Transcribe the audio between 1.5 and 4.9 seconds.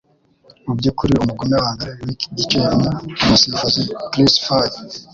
wambere wiki gice ni umusifuzi Chris Foy.